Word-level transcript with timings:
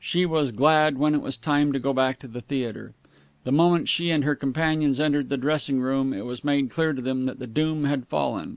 She 0.00 0.24
was 0.24 0.50
glad 0.50 0.96
when 0.96 1.14
it 1.14 1.20
was 1.20 1.36
time 1.36 1.70
to 1.74 1.78
go 1.78 1.92
back 1.92 2.18
to 2.20 2.26
the 2.26 2.40
theatre. 2.40 2.94
The 3.44 3.52
moment 3.52 3.86
she 3.86 4.08
and 4.08 4.24
her 4.24 4.34
companions 4.34 4.98
entered 4.98 5.28
the 5.28 5.36
dressing 5.36 5.78
room, 5.78 6.14
it 6.14 6.24
was 6.24 6.42
made 6.42 6.70
clear 6.70 6.94
to 6.94 7.02
them 7.02 7.24
that 7.24 7.38
the 7.38 7.46
doom 7.46 7.84
had 7.84 8.08
fallen. 8.08 8.56